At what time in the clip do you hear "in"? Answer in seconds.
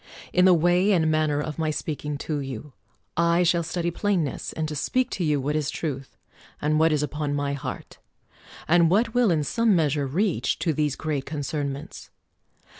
0.33-0.45, 9.29-9.43